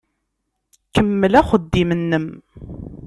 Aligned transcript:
Kemmel 0.93 1.33
axeddim-nnem. 1.39 2.25